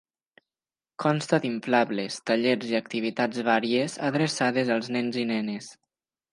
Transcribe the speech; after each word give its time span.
Consta 1.03 1.39
d'inflables, 1.43 2.17
tallers 2.31 2.67
i 2.73 2.79
activitats 2.81 3.45
vàries 3.53 4.01
adreçades 4.11 4.75
als 4.79 4.93
nens 4.99 5.23
i 5.27 5.31
nenes. 5.37 5.73